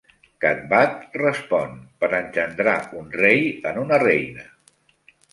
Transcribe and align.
Cathbad 0.43 1.03
respon, 1.17 1.75
"per 2.03 2.09
engendrar 2.19 2.73
un 3.01 3.11
rei 3.25 3.43
en 3.73 3.77
una 3.83 4.01
reina". 4.05 4.47